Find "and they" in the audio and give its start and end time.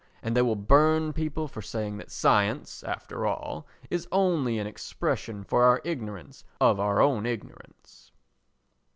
0.23-0.41